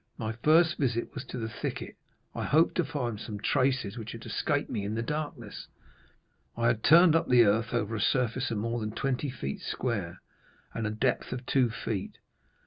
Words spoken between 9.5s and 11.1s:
square, and a